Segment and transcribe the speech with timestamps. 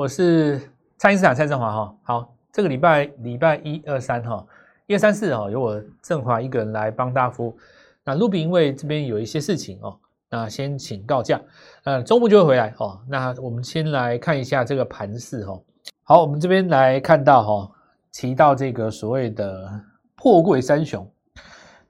[0.00, 0.58] 我是
[0.96, 1.94] 蔡因斯坦蔡振华哈。
[2.04, 4.46] 好，这个礼拜礼拜一二三哈。
[4.86, 7.54] 一二三四哦，由我振华一个人来帮大家服务。
[8.02, 9.94] 那卢比因为这边有一些事情哦，
[10.30, 11.38] 那先请告假。
[11.84, 12.98] 呃，周末就会回来哦。
[13.10, 15.60] 那我们先来看一下这个盘势哈。
[16.04, 17.70] 好，我们这边来看到哈，
[18.10, 19.70] 提到这个所谓的
[20.16, 21.06] 破柜三雄。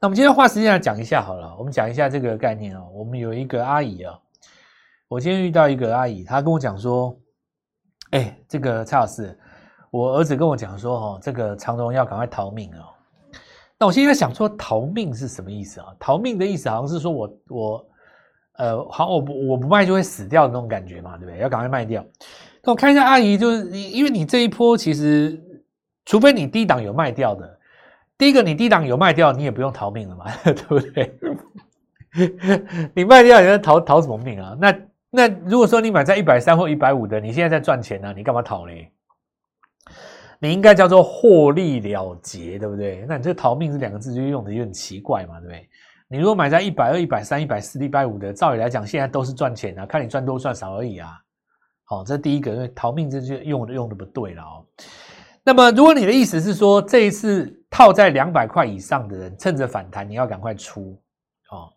[0.00, 1.54] 那我们今天花时间来讲一下好了。
[1.56, 2.88] 我们讲一下这个概念哦。
[2.92, 4.18] 我们有一个阿姨啊，
[5.06, 7.16] 我今天遇到一个阿姨，她跟我讲说，
[8.10, 9.36] 哎，这个蔡老师。
[9.90, 12.86] 我儿子跟我讲说，哦，这个长荣要赶快逃命哦。
[13.76, 15.88] 那我现在想说，逃命是什么意思啊？
[15.98, 17.86] 逃命的意思好像是说我我
[18.58, 21.40] 呃，好，我不我不卖就会死掉的那种感觉嘛，对不对？
[21.40, 22.04] 要赶快卖掉。
[22.62, 25.42] 那我看一下阿姨，就是因为你这一波其实，
[26.04, 27.58] 除非你低档有卖掉的，
[28.16, 31.18] 第一个你低档有卖掉，你也不用逃命了嘛， 对不对？
[32.94, 34.56] 你卖掉，你在逃逃什么命啊？
[34.60, 34.72] 那
[35.10, 38.92] 那如果说你买在一百三或一百五的，你现在在赚钱呢，你干嘛逃嘞？
[40.38, 43.04] 你应该叫做获利了结，对不对？
[43.08, 45.68] 那你这逃命这两个字就用的有点奇怪嘛，对不对？
[46.08, 51.10] 你如果买在一百二、一百三、一百四、一百五的，照理来讲，现在都是赚钱的，看你赚多赚少而已啊。
[51.84, 54.64] 好，这第一个，因为逃命这就用的用的不对了哦。
[55.42, 61.00] 那么，如果你的意思是说，这一次套在两百块以上的人，趁着反弹你要赶快出
[61.50, 61.72] 哦，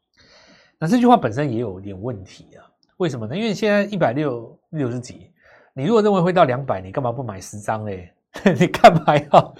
[0.79, 2.63] 那这句话本身也有点问题啊。
[2.97, 3.35] 为什么呢？
[3.35, 5.31] 因为现在一百六六十几，
[5.73, 8.11] 你如果认为会到两百，你干嘛不买十张嘞？
[8.59, 9.55] 你干嘛要？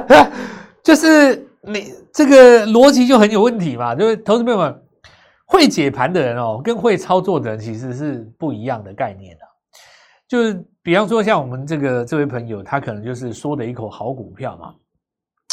[0.82, 3.94] 就是你这个逻辑就很有问题嘛。
[3.94, 4.82] 就是投资朋友们
[5.46, 9.44] 会解盘的人哦，跟会操作的人其实是不一样的概念的。
[10.26, 14.74] 就是比方说，像我们这个这位朋友，他可能就是说的一口好股票嘛。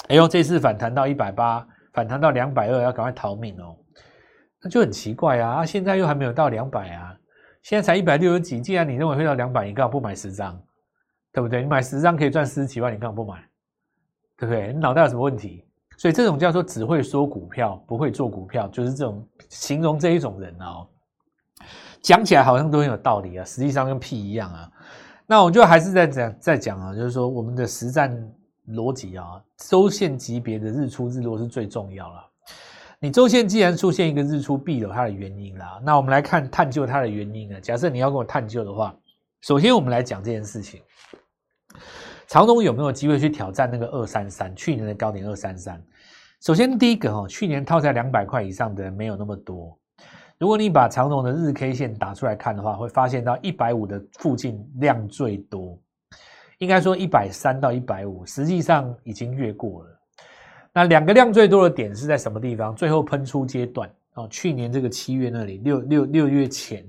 [0.10, 3.76] 哎呦，这次反弹到一百八，反弹到两百二，要赶快逃命哦。
[4.66, 7.16] 那就很奇怪啊，啊，现在又还没有到两百啊，
[7.62, 8.60] 现在才一百六十几。
[8.60, 10.60] 既然你认为会到两百，你干嘛不买十张？
[11.32, 11.62] 对不对？
[11.62, 13.48] 你买十张可以赚四十几万，你干嘛不买？
[14.36, 14.74] 对不对？
[14.74, 15.64] 你脑袋有什么问题？
[15.98, 20.88] 所以这种叫做只会说股票不会做股票，就是这种形容这一种人哦。
[22.02, 24.72] 讲起来好像都很有道理啊，实际上跟屁一样啊。
[25.28, 28.12] 那我就还是在讲在讲啊，就是说我们的实战
[28.70, 32.32] 逻辑啊，周线级别的日出日落是最重要了。
[33.06, 35.80] 你周线既然出现一个日出，必有它的原因啦。
[35.84, 37.60] 那我们来看探究它的原因啊。
[37.60, 38.96] 假设你要跟我探究的话，
[39.42, 40.82] 首先我们来讲这件事情。
[42.26, 44.56] 长荣有没有机会去挑战那个二三三？
[44.56, 45.80] 去年的高点二三三。
[46.42, 49.78] 首先第一个哈，去年套在两百块以上的人没有那么多。
[50.40, 55.80] 如果你把长荣的日 K 线打出来看的话，会发现到一百五的附近量最多。
[56.58, 59.92] 应该说一百三到一百五，实际上已经越过了。
[60.76, 62.76] 那两个量最多的点是在什么地方？
[62.76, 66.86] 最后喷出阶段哦，去年这个七月那里，六六六月前。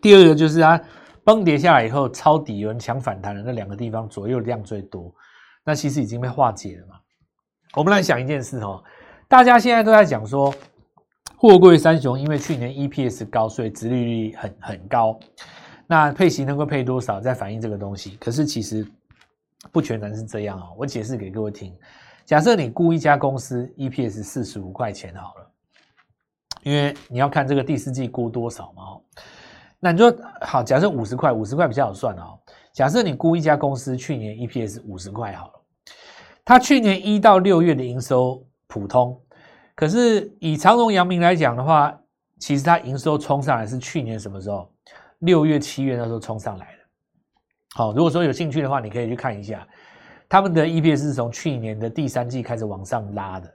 [0.00, 0.80] 第二个就是它。
[1.26, 5.12] 崩跌下来以后，抄底有人抢反弹的那两个地方左右量最多，
[5.64, 6.94] 那其实已经被化解了嘛。
[7.74, 8.80] 我们来想一件事哦，
[9.26, 10.54] 大家现在都在讲说，
[11.36, 15.18] 货柜三雄因为去年 EPS 高，所以殖利率很很高，
[15.88, 18.16] 那配息能够配多少，在反映这个东西。
[18.20, 18.86] 可是其实
[19.72, 21.74] 不全然是这样哦，我解释给各位听。
[22.26, 25.50] 假设你估一家公司 EPS 四十五块钱好了，
[26.64, 28.82] 因为你要看这个第四季估多少嘛。
[29.78, 32.36] 那你说好，假设五十块，五十块比较好算哦。
[32.72, 35.52] 假设你估一家公司去年 EPS 五十块好了，
[36.44, 39.18] 它去年一到六月的营收普通，
[39.76, 41.96] 可是以长荣、阳明来讲的话，
[42.40, 44.68] 其实它营收冲上来是去年什么时候？
[45.20, 46.82] 六月、七月那时候冲上来的。
[47.74, 49.66] 好，如果说有兴趣的话，你可以去看一下，
[50.28, 53.52] 他们的 EPS 是从去年的第三季开始往上拉的。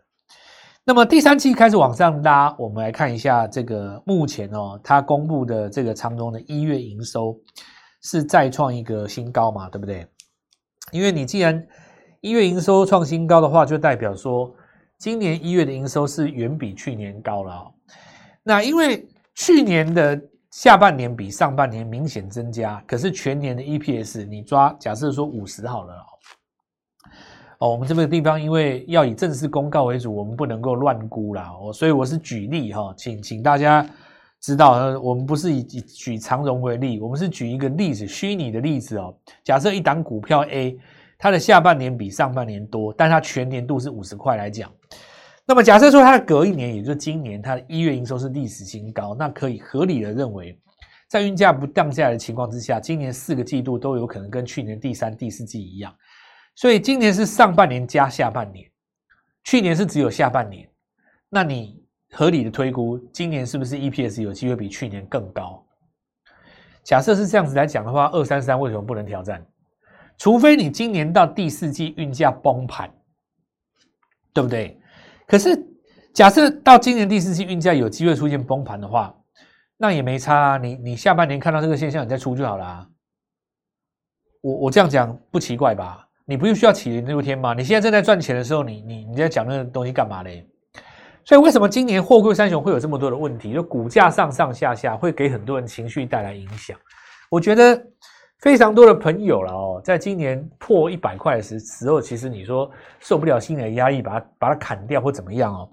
[0.84, 7.40] 那么第三季开始往上拉，我们来看一下这个目前哦，它公布的这个长中的一月营收
[8.02, 10.08] 是再创一个新高嘛，对不对？
[10.92, 11.64] 因为你既然
[12.20, 14.52] 一月营收创新高的话，就代表说
[14.98, 17.72] 今年一月的营收是远比去年高了。
[18.42, 20.20] 那因为去年的
[20.50, 25.94] 下半年比上半年明显增加，可是全年的 EPS 你抓假设说五十好了。
[25.94, 26.06] 哦，
[27.62, 31.54] 哦我们这个地方因为要以正式公告为主，我们不能够乱估啦。
[31.62, 33.88] 哦，所以我是举例哈，请请大家
[34.40, 39.16] 知道，我们不是以以举长荣为例，我们是举一个例子，虚拟的例子哦。
[39.44, 40.76] 假设一档股票 A，
[41.20, 44.72] 它的下半年比上半年多，但它全年度是五十块来讲，
[45.46, 50.60] 那么假设说它的隔一年，也就是今年，它的一月营收是历史新高，那可以合理的认为，
[51.08, 55.94] 在运价不降下来的情况之下，今年四个季度都有可能跟去年第三、第四季一样，
[56.56, 58.70] 所以今年是上半年加下半年，
[59.44, 60.70] 去年是只有下半年，
[61.30, 61.80] 那你？
[62.14, 65.66] 合理的推估，今年是不是 EPS 有机会比去年更高？
[66.84, 69.42] 假设是这样子来讲的话，二三三为什么不能挑战？
[70.18, 72.94] 除非你今年到第四季运价崩盘，
[74.34, 74.78] 对不对？
[75.26, 75.58] 可是
[76.14, 79.16] 假设到今年第四季运价有机会出现崩盘的话，
[79.78, 80.58] 那也没差啊。
[80.58, 82.86] 你你下半年看到这个现象，你再出就好了。
[84.42, 86.06] 我我这样讲不奇怪吧？
[86.26, 87.54] 你不用需要杞人忧天吗？
[87.54, 90.46] 你现在正在赚钱的时候，你你你在讲那个东西干嘛嘞？
[91.24, 93.54] 所以为什么今年货柜三雄会有这么多的问题？
[93.54, 96.78] 就股价上上下下，会给很多人情绪带来影响。
[97.30, 97.80] 我觉得
[98.40, 102.70] 非常多的朋友了哦，在今年破一百块时时候，其实你说
[103.00, 105.70] 受不了心理的压力，把它把它砍掉或怎么样哦？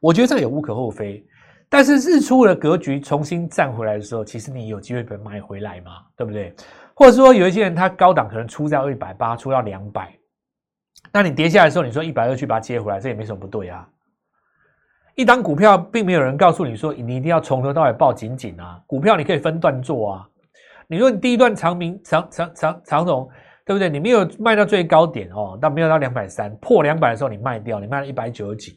[0.00, 1.24] 我觉得这也无可厚非。
[1.68, 5.92] 但是日出的格局重新站回来的时候，其实你有机会被买回来嘛？
[6.16, 6.54] 对不对？
[6.98, 10.12] 或者说有一些人他高档可能出在一百八，出到两百，
[11.12, 13.88] 那你跌下来的时候，你说一百二去把它接回来，这也没什么不对啊。
[15.14, 18.82] 一档股票，并没有人告诉你说你一定要从头到尾抱紧紧啊。
[18.84, 20.28] 股票你可以分段做啊。
[20.88, 23.28] 你说你第一段长明长长长长荣，
[23.64, 23.88] 对不对？
[23.88, 28.76] 你没有卖到最高点哦，但没有到两百三破两百的时候你卖掉，你卖了一百九十几，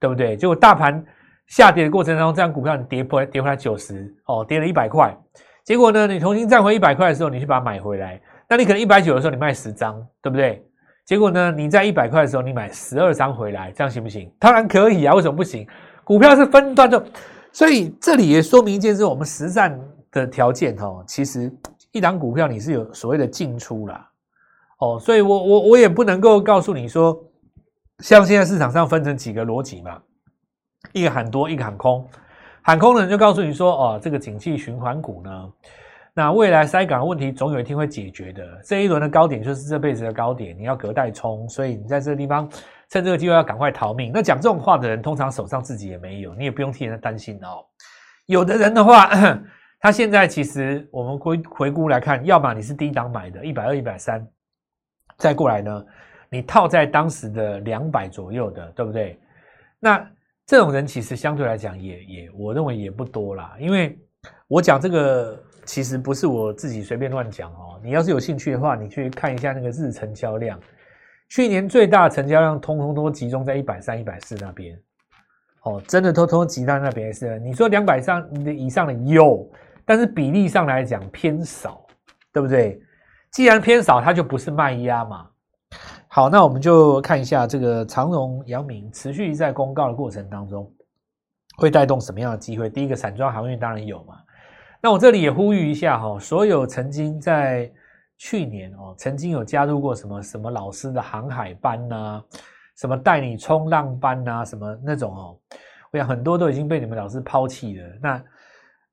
[0.00, 0.38] 对不对？
[0.38, 1.04] 结果大盘
[1.48, 5.14] 下跌的过程当中，这样股票你跌破跌回来九十哦，跌了一百块。
[5.64, 10.66] 结果呢，你重新站回一百块的时候，你去把它买回来，那你可能一百九的时候你卖十张，对不对？
[11.04, 11.50] 结果呢？
[11.50, 14.32] 你在一百块的时候，你买十二张回来，这样行不行？
[14.38, 15.66] 当然可以啊，为什么不行？
[16.04, 17.04] 股票是分段的，
[17.52, 19.76] 所以这里也说明一件事：我们实战
[20.12, 21.52] 的条件哈，其实
[21.90, 24.08] 一档股票你是有所谓的进出啦。
[24.78, 27.20] 哦，所以我我我也不能够告诉你说，
[27.98, 30.00] 像现在市场上分成几个逻辑嘛，
[30.92, 32.08] 一个喊多，一个喊空，
[32.62, 35.52] 喊空的人就告诉你说，哦，这个景气循环股呢。
[36.14, 38.46] 那未来塞港的问题总有一天会解决的。
[38.62, 42.48] 这一轮的高点就是这辈子的高点，你要隔代冲，所以你在这个地方
[42.90, 44.12] 趁这个机会要赶快逃命。
[44.12, 47.64] 那讲这种话的人，通常手上自己也没有，你也不用替人家担心哦。
[48.26, 49.10] 有的人的话，
[49.80, 54.24] 他现在其实我们回回顾来看，要么你是低档买的，一百二、一百三，
[55.16, 55.84] 再过来呢，
[56.28, 59.18] 你套在当时的两百左右的，对不对？
[59.80, 60.06] 那
[60.52, 63.98] 这种人其实相对来讲也也，我认为也不多啦，因为
[64.48, 65.42] 我讲这个。
[65.64, 70.58] 其实不是我自己随便乱讲哦，你要是有兴趣的话，你去看一下那个日成交量，
[71.30, 74.76] 去年最大成交量通通都集中在一百三、一百四那边，
[75.62, 77.38] 哦，真的通通集到那边是。
[77.38, 79.48] 你说两百上以上的有，
[79.86, 81.86] 但是比例上来讲偏少，
[82.32, 82.82] 对不对？
[83.30, 85.28] 既然偏少，它就不是卖压嘛。
[86.14, 90.70] 好，那我们就看一下这个长荣、阳明持续在公告的过程当中，
[91.56, 92.68] 会带动什么样的机会？
[92.68, 94.16] 第一个，散装航运当然有嘛。
[94.82, 97.72] 那我这里也呼吁一下哈，所有曾经在
[98.18, 102.22] 去年哦，曾经有加入过什么什么老师的航海班呐，
[102.76, 105.38] 什么带你冲浪班呐，什么那种哦，
[105.92, 107.88] 我想很多都已经被你们老师抛弃了。
[108.02, 108.24] 那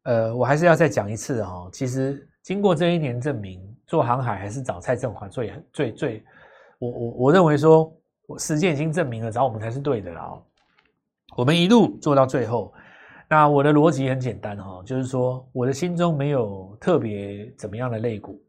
[0.03, 6.23] 呃，我还是要再讲一次哈，其实经过这一年证明，做航海还是找蔡振华最最最，
[6.79, 7.93] 我我我认为说，
[8.37, 10.43] 时间已经证明了找我们才是对的了。
[11.37, 12.73] 我们一路做到最后。
[13.31, 18.41] 那我的逻辑很简单哈，就是说我的心中没有特别怎么样的肋骨，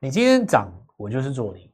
[0.00, 1.70] 你今天涨，我就是做你；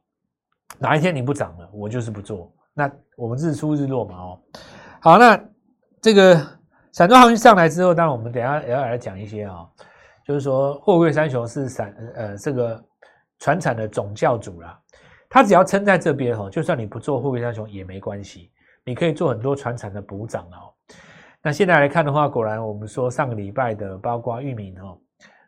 [0.77, 2.53] 哪一天你不涨了，我就是不做。
[2.73, 4.41] 那我们日出日落嘛哦。
[4.99, 5.41] 好，那
[6.01, 6.35] 这个
[6.91, 9.65] 散装航运上来之后，当然我们等下也要来讲一些啊，
[10.27, 12.83] 就是说货柜三雄是散呃这个
[13.39, 14.77] 船产的总教主啦，
[15.33, 18.51] 他只要撑在这边哈，就算你不做货币三雄也没关系，
[18.85, 20.69] 你可以做很多船产的补涨哦。
[21.41, 24.95] 那现在来看的话，果然我们说上个礼拜的，包括裕民哦，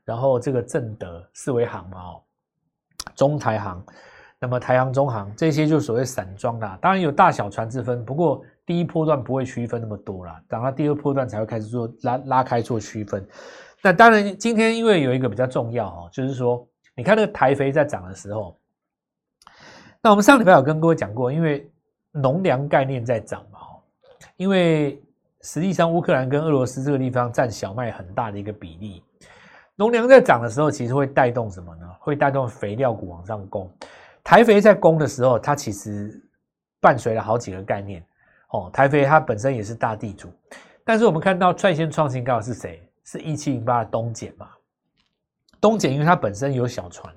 [0.03, 2.23] 然后这个正德、四维行嘛哦，
[3.15, 3.85] 中台行，
[4.39, 13.23] 那么台航、中航这些就所谓散装啦，当然有大小船之分，不过第一波段不会区分那么多啦，等到第二波段才会开始做拉拉开做区分。
[13.83, 18.59] 那当然今天因为有一个比较重要哦，就是说你看那个台肥在涨的时候，
[20.05, 21.67] 那我们上礼拜有跟各位讲过，因为
[22.11, 23.59] 农粮概念在涨嘛，
[24.37, 25.01] 因为。
[25.41, 29.03] 实际上，乌克兰跟俄罗斯这个地方占小麦很大的一个比例。
[29.75, 31.87] 农粮在涨的时候，其实会带动什么呢？
[31.99, 33.71] 会带动肥料股往上攻。
[34.23, 36.19] 台肥在攻的时候，它其实
[36.81, 38.03] 伴随了好几个概念。
[38.49, 40.31] 哦，台肥它本身也是大地主，
[40.83, 42.81] 但是我们看到率先创新高的是谁？
[43.03, 44.49] 是一七零八的东碱嘛？
[45.61, 47.13] 东碱因为它本身有小船，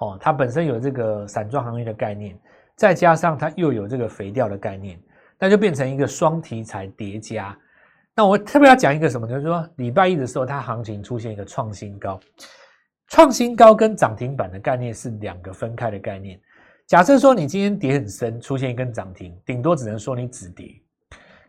[0.00, 2.38] 哦，它本身有这个散装行业的概念，
[2.76, 4.98] 再加上它又有这个肥料的概念，
[5.38, 7.56] 那就变成一个双题材叠加。
[8.14, 12.18] 那我特别要讲一个什么，就是说礼拜一的时候，它行情出现一个创新高，
[13.08, 16.40] 创新高跟涨停板的概念是两个分开的概念。
[16.86, 20.74] 假设说你今天跌很深，出现一根涨停，顶多只能说你止跌。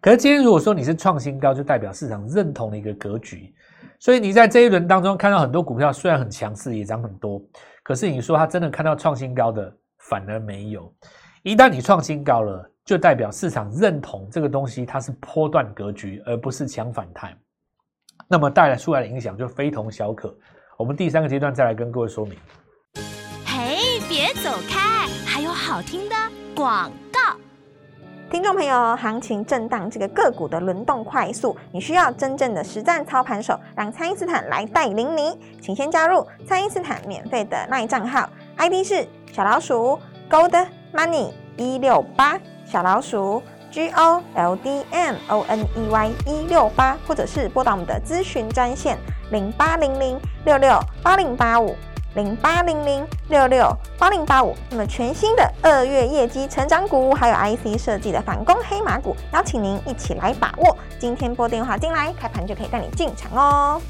[0.02, 3.54] 可是今天如果说你是创新高，就代表市场认同的一个格局。
[4.00, 7.42] 所以你在这一轮当中看到很多股票虽然很强势，也涨很多，
[7.90, 10.94] 可是你说他真的看到创新高的反而没有。
[11.42, 17.36] 一旦你创新高了，就代表市场认同这个东西它是波段格局，而不是强反弹。
[18.28, 20.38] 那么带来出来的影响就非同小可。
[20.78, 22.38] 我们第三个阶段再来跟各位说明。
[23.44, 25.08] 嘿，别走开！
[25.26, 26.16] 还有好听的
[26.56, 26.92] 广，
[28.30, 35.36] 听众朋友，行情震荡，这个个股的轮动快速，你需要真正的实战操盘手，让蔡因斯坦来带领你。
[35.60, 48.96] 请先加入蔡因斯坦免费的赖账号，ID 是小老鼠 Gold Money 一六八，小老鼠 G O L D M O N E Y 一六八，或者是拨打我们的咨询专线
[49.32, 51.76] 零八零零六六八零八五。
[52.20, 60.78] 零八零零六六八零八五，那么全新的二月业绩成长股，还有 IC 设计的反攻黑马股，邀请您一起来把握。
[61.00, 63.82] 今天拨电话进来，开盘就可以带你进场哦。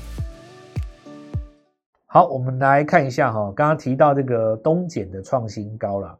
[2.05, 6.15] 好，我们来看一下哈，刚刚提到这个东碱的创新高了，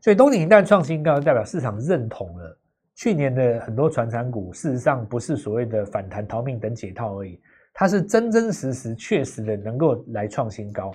[0.00, 2.58] 所以东碱一旦创新高，代表市场认同了
[2.96, 7.40] 去年的很多传产股，事实上不是所谓的反弹逃命等解套而已。
[7.72, 10.92] 它是真真实实、确实的能够来创新高。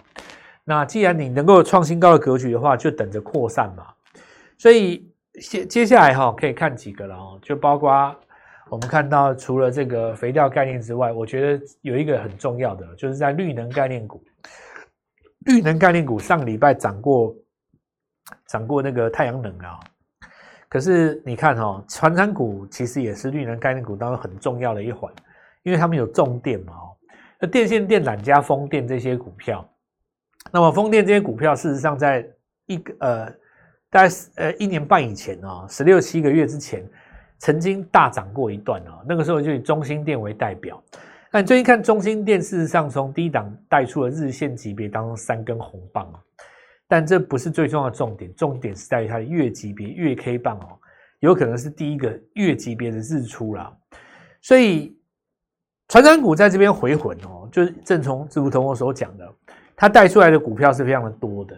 [0.69, 3.87] 那既然你能够创新高的格局的话，就等着扩散嘛。
[4.55, 5.11] 所以
[5.41, 8.15] 接接下来哈，可以看几个了哦，就包括
[8.69, 14.23] 我们看到除了这个肥料概念之外，我觉得有一个很重要的，就是在绿能概念股。
[15.47, 17.35] 绿能概念股上个礼拜涨过，
[18.45, 19.79] 涨过那个太阳能啊。
[20.67, 25.11] 可是你看哈，传产股其实也是绿能概念股当中很重要的一环。
[25.63, 26.95] 因为他们有重电嘛，哦，
[27.39, 29.67] 那电线电缆加风电这些股票，
[30.51, 32.27] 那么风电这些股票，事实上在
[32.65, 33.25] 一个呃，
[33.89, 36.83] 大概呃一年半以前啊，十六七个月之前，
[37.37, 40.81] 曾经大涨过一段啊，那个时候就以中心电为代表。
[41.31, 46.19] 那你最近看中心电，事实上从低档带出了日线级别当中三根红棒啊，
[46.87, 50.79] 但这不是最重要的重点，重点是在于它的月级别月 K 棒哦，
[51.19, 53.71] 有可能是第一个月级别的日出啦，
[54.41, 54.95] 所以。
[55.91, 59.27] 船长股在这边回魂哦，就是正从如同我所讲的，
[59.79, 61.55] 它带出来的股票是非常的多的。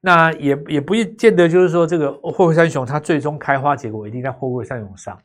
[0.00, 5.18] 那也也不见得就是说这个货柜三雄它最终开花结果一定在货柜三雄上。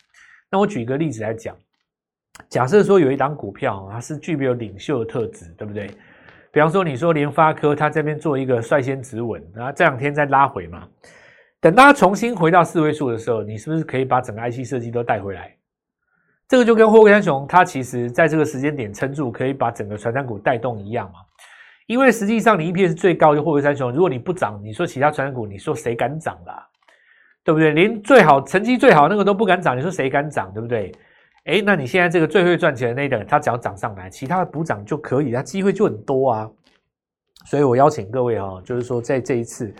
[0.49, 1.55] 那我举个例子来讲，
[2.49, 5.87] 假设说有一档股票它是具备有领袖的特质，对不对？
[6.51, 10.87] 比方说你说联发科它这边做一个率先止稳，然后这两天再拉回嘛，
[11.61, 15.55] 等它重新回到四位数的时候，你是不是可以把整个 IC 设计都带回来？
[16.47, 21.19] 这个就跟货柜三雄，它其实在这个时间点撑住，可以把整个传单股带动一样嘛。
[21.87, 26.67] 因为实际上你 EPS 最高的货柜三雄，如果你不涨，你说其他船长股，你说谁敢涨啦？
[27.43, 27.71] 对不对？
[27.71, 30.51] 连最好成绩最好那个都不敢涨，你说谁敢涨？
[30.51, 30.91] 对不对？
[31.43, 36.49] 哎，那你现在这个最会赚钱的那等，它只要涨上来，其他的补涨就可以，它机会就很多啊。
[37.45, 39.71] 所以我邀请各位哈，就是说在这一次，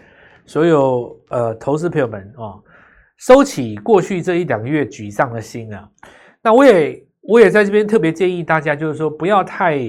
[0.46, 2.54] 所有呃投资朋友们啊，
[3.18, 5.90] 收起过去这一两个月沮丧的心啊。
[6.44, 9.80] 那我也我也在这边特别建议大家，就是说不要太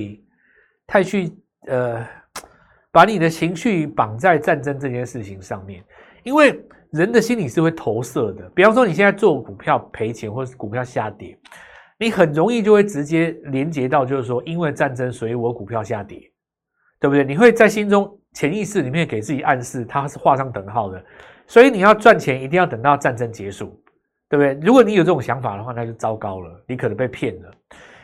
[0.87, 1.31] 太去
[1.67, 2.07] 呃
[2.91, 5.85] 把你的情绪绑在战争这件事情上面，
[6.23, 8.49] 因为人的心理是会投射的。
[8.55, 11.39] 比方说你现在做股票赔钱，或者是股票下跌，
[11.99, 16.19] 你很容易就会直接连接到，就是说因为战争，所以我股票下跌，
[16.99, 17.25] 对不对？
[17.25, 21.05] 你会在心中潜意识里面给自己暗示，它是画上等号的。
[21.47, 23.81] 所以你要赚钱，一定要等到战争结束。
[24.29, 24.59] 对不对？
[24.61, 27.51] 如果你有这种想法的话，那就糟糕了，你可能被骗了。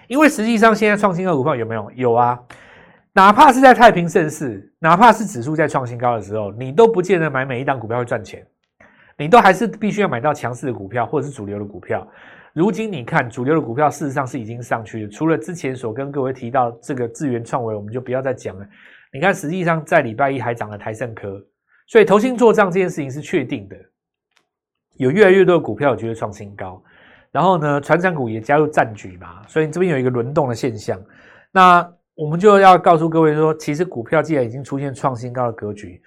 [0.07, 1.91] 因为实际上现在创新的股票有没有？
[1.97, 2.39] 有啊，
[3.15, 8.47] 哪怕是在太平盛世，哪怕是指数在创新高的时候，你都不见得买每一档股票会赚钱，
[9.19, 12.07] 你都还是必须要买到强势的股票或者是主流的股票。
[12.55, 15.09] 如今你看主流的股票，事实上是已经上去了。
[15.11, 18.67] 除了之前所跟各位提到这个智源创维，我们就不要再讲了。
[19.13, 21.39] 你看，实际上在礼拜一还涨了台盛科，
[21.87, 23.77] 所以投信做账这件事情是确定的。
[24.97, 26.83] 有越来越多的股票有机会创新高，
[27.31, 30.99] 然后呢，船长股也加入战局嘛，所以这边有一个轮动的现象。
[31.51, 36.03] 那我们就要告诉各位说，其实股票既然已经出现创新高的格局，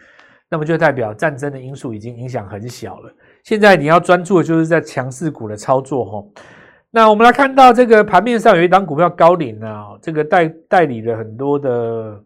[0.48, 3.12] 那么就代表战争的因素已经影响很小了。
[3.44, 6.26] 现在你要专注的就是在强势股的操作哈。
[6.92, 12.24] 那我们来看到这个盘面上有一档股票高领啊，这个代代理了很多的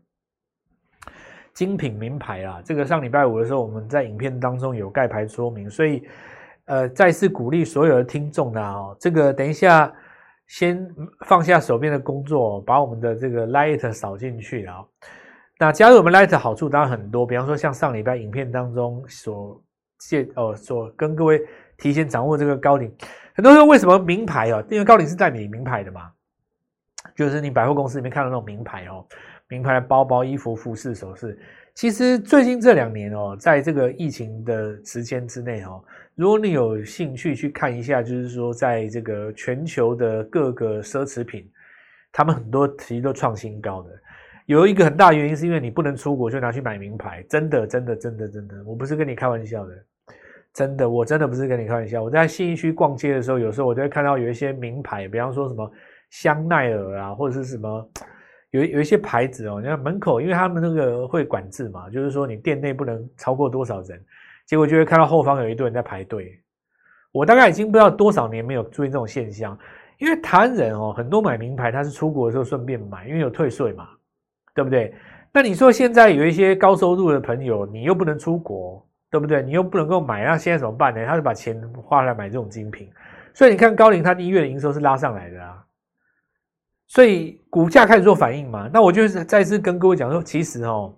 [1.53, 2.61] 精品名牌啊。
[2.63, 6.03] 这个上礼拜五的时候，我们在影片当中有盖牌说明，所以
[6.65, 9.91] 呃，再次鼓励所有的听众呢，哦，这个等一下
[10.49, 10.85] 先
[11.27, 14.83] 放下手边的工作，把我们的这个 Light 扫进去啊。
[15.59, 19.63] 那加入我们 Light 好处当然很多，比方说像上礼拜影片当中所
[19.99, 21.39] 介哦，所跟各位
[21.77, 22.91] 提前掌握这个高领。
[23.35, 24.63] 很多人说为什么名牌哦？
[24.71, 26.09] 因为高领是代理名牌的嘛，
[27.15, 29.05] 就是你百货公司里面看到那种名牌哦，
[29.49, 31.37] 名牌的包包、衣服、服饰、首饰。
[31.75, 35.81] 其实最近这两年哦，在这个疫情的时间之内哦，
[36.19, 41.49] 如果你有兴趣去看一下，就是说在这个全球的各个奢侈品，
[42.11, 43.89] 他们很多其实都创新高的。
[44.45, 47.23] 有一个很大原因是因为你不能出国，就拿去买名牌。
[47.29, 49.73] 真的，真的，真的，真的，我不是跟你开玩笑的。
[50.53, 52.03] 真的，我真的不是跟你开玩笑。
[52.03, 55.71] 我在信义区逛街的时候，有时候我就会看到有一些名牌，比方说什么
[56.09, 57.89] 香奈儿啊，或者是什么
[58.51, 59.61] 有有一些牌子哦。
[59.61, 63.97] 你看门口，因为他们那个会管制嘛，就是说你店内不能超过多少人，
[64.49, 66.41] 结果就会看到后方有一堆人在排队。
[67.11, 69.55] 我大概已经不知道多少年没有注意这种现象，
[69.99, 73.87] 因为台湾人哦，很多买名牌他是出国的时候顺便买，因为有退税嘛，
[74.55, 74.91] 对不对？
[75.31, 78.83] 那你说现在有一些高收入的朋友，你又不能出国。
[79.11, 79.41] 对不对？
[79.41, 81.03] 你又不能够买，那现在怎么办呢？
[81.03, 82.87] 他就把钱花来买这种精品，
[83.33, 85.65] 所以你看高龄，它一月的营收是拉上来的啊，
[86.89, 88.69] 所以股价开始做反应嘛。
[88.71, 90.95] 那我就是再次跟各位讲说，其实哦，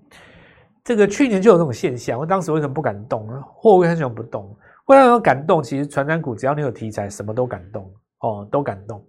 [0.84, 3.42] 这个去年就有这种现象，我当时为什么不敢动呢？
[3.46, 4.56] 货为什么不动？
[4.88, 5.62] 为什么敢动？
[5.62, 9.04] 其实传染股只要你有题材，什么都敢动哦，都敢动。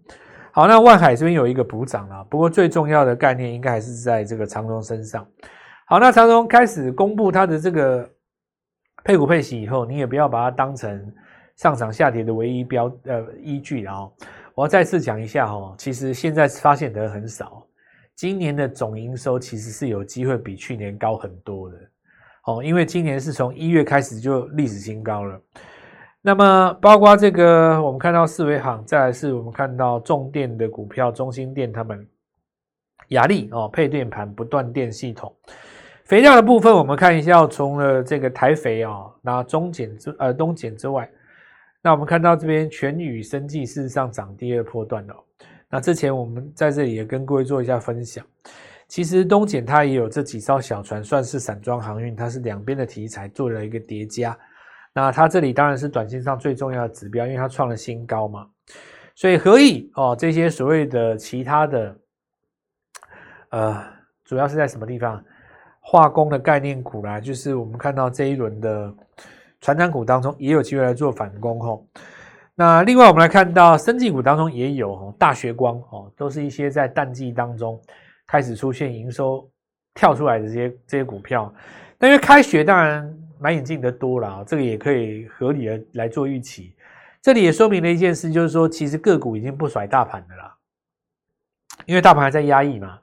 [0.52, 5.26] 好，那万海这边有一个补涨了，不过最重要的概念应该还是在这个长荣身上。
[5.86, 8.08] 好，那长荣开始公布它的这个。
[9.04, 11.12] 配股配息以后，你也不要把它当成
[11.56, 14.08] 上涨下跌的唯一标呃依据啊！
[14.54, 17.66] 我要再次讲一下哈，其实现在发现的很少，
[18.14, 21.76] 今年的总营收其实是有机会比去年高很多的
[22.44, 25.40] 哦，因为今年是从一月开始就历史新高了。
[26.20, 32.06] 那么包括这个，我们看到四维行，再来是我们看到重电的股票，中心电他们，
[33.08, 35.34] 雅力哦，配电盘不断电系统。
[36.04, 41.10] 肥料的部分，我们看一下，除了这个台肥啊，那中碱之呃东碱之外，
[41.80, 45.14] 那我们看到这边全宇生技事实上涨第二波段了。
[45.72, 48.22] 那之前我们在这里也跟各位做一下分享，
[48.88, 54.38] 其实东碱它也有这几艘小船，算是散装航运，它是两边的题材做了一个叠加。
[54.92, 58.46] 那它这里当然是短线上最重要的指标，因为它创了新高嘛。
[59.14, 61.96] 所以何以哦这些所谓的其他的，
[63.48, 63.82] 呃，
[64.26, 65.24] 主要是在什么地方？
[65.80, 68.94] 化工的概念股啦，就是我们看到这一轮的
[69.60, 71.86] 船长股当中也有机会来做反攻吼。
[72.54, 77.80] 那另外我们来看到生技股当中也有哦，大学光哦，都是一些在淡季当中
[78.26, 79.48] 开始出现营收
[79.94, 81.52] 跳出来的这些这些股票。
[81.98, 86.74] 那因为开学当然买眼镜的多了，这个也可以合理的来做预期。
[87.22, 90.54] 这里也说明了一件事，就是说其实个股已经不甩大盘的啦，
[91.86, 92.98] 因为大盘还在压抑嘛。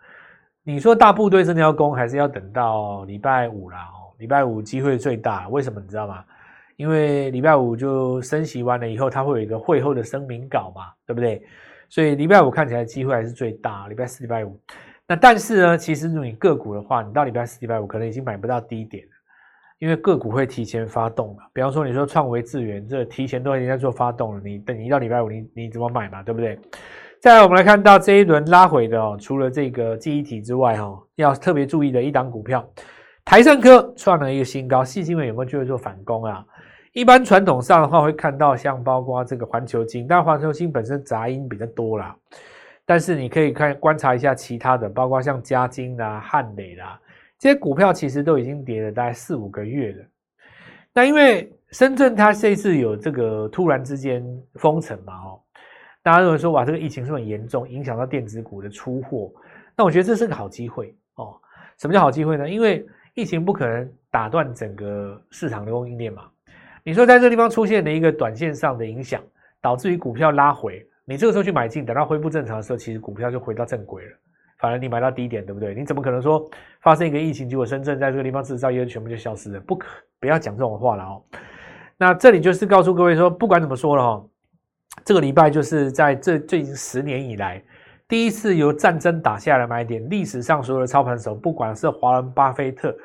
[0.64, 3.80] 你说大部队真的要攻，还是要等到礼拜五啦？
[3.80, 6.24] 哦，礼拜五机会最大，为什么你知道吗？
[6.80, 11.44] 因为礼拜五就升息完了以后，它会有一个会后的声明稿嘛，对不对？
[11.90, 13.90] 所以礼拜五看起来机会还是最大。
[13.90, 14.58] 礼拜四、礼拜五，
[15.06, 19.12] 那但是呢，其实你个股的话，你到礼拜四、礼拜五可能已经买不到低点了，
[19.80, 21.44] 因为个股会提前发动嘛。
[21.52, 26.24] 比方说，你说创维智源，这提前都已经在做发动了，你等一到礼拜五，你你怎么买嘛？
[26.24, 26.58] 对不对？
[27.20, 32.66] 再来，我们来看到这一轮拉回的哦，除了这个记忆体之外，哈，要特别注意的一档股票，
[33.26, 36.46] 台盛科创了一个新高，细晶元有没有机会做反攻啊？
[36.94, 42.16] 一般传统上的话，会看到像包括这个环球金，但环球金本身杂音比较多啦。
[42.86, 47.00] 但是你可以看观察一下其他的，包括像嘉金啦、汉磊啦
[47.38, 50.06] 这些股票，其实都已经跌了大概四五个月了。
[50.92, 54.26] 那因为深圳它这次有这个突然之间
[54.56, 55.40] 封城嘛，哦。
[56.02, 59.32] 大家认为说，哇，这个疫情是很严重，影响到电子股的出货。
[59.76, 61.40] 那我觉得这是个好机会哦。
[61.78, 62.50] 什么叫好机会呢？
[62.50, 66.24] 因为疫情不可能打断整个市场的供应链嘛。
[66.90, 69.22] 你说在这个地方出现了一个短线上的影响，
[69.62, 74.12] 导致于股票拉回，你这个时候去买进，等到恢复正常的时候，其实股票就回到正轨了。
[74.58, 75.76] 反而你买到低点，对不对？
[75.76, 76.50] 你怎么可能说
[76.82, 79.60] 发生一个疫情，结果深圳在这个地方制造业全部就消失了？
[79.60, 79.88] 不可，
[80.20, 81.22] 不要讲这种话了哦。
[81.96, 84.26] 那这里就是告诉各位说，不管怎么说了哈。
[85.06, 87.64] 这个礼拜就是在这最近十年以来
[88.08, 90.04] 第一次由战争打下来买点。
[90.10, 92.98] 历史上所有的操盘手，不管是华伦巴菲特，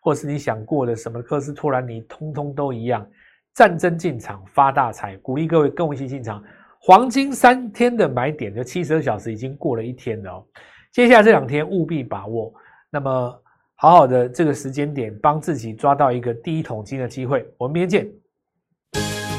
[0.00, 3.04] 或是你想过的什么科斯托兰尼，通通都一样。
[3.54, 6.42] 战争进场发大财，鼓励各位跟我一起进场。
[6.80, 10.44] 黄金三天的买点，就七十二小时已经过了一天了哦。
[10.90, 12.52] 接下来这两天务必把握，
[12.90, 13.42] 那么
[13.76, 17.46] 好好的这个时间点，帮自己抓到一个第一桶金的机会。
[17.56, 18.12] 我们明天见。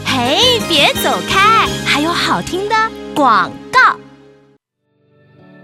[0.05, 2.75] 嘿，别走开，还有好听的
[3.15, 3.51] 广。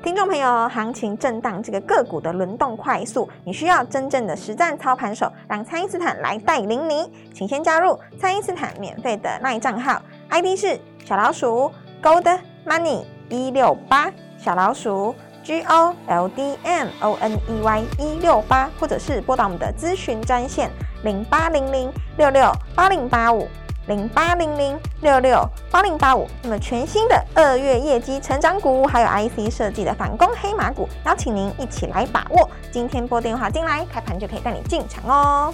[0.01, 7.11] 听众朋友，行情震荡，这个个股的轮动快速，你需要真正的实战操盘手，让蔡因斯坦来带领你。
[7.33, 11.69] 请先加入蔡因斯坦免费的赖账号，ID 是小老鼠
[12.01, 20.71] Gold Money 一六八，小老鼠 G O L D M O N E Y 一六八，或者是拨打我们的咨询专线
[21.03, 23.45] 零八零零六六八零八五。
[23.89, 32.47] 零八零零六六八零八五，那么全新的二月业绩成长股，还有 IC 设计的反攻黑马股，邀请您一起来把握。
[32.71, 35.51] 今天拨电话进来，开盘就可以带你进场哦。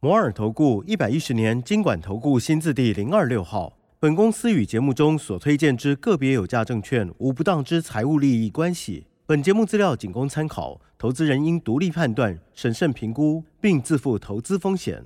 [0.00, 3.74] 摩尔投顾一百一十年经管投顾新字第零二六号。
[4.00, 9.06] 本公司与节目中所推荐之个别有价证券无不当之财务利益关系。
[9.26, 15.04] 本节目资料仅供参考，投资人应独立判断、审慎评估，并自负投资风险。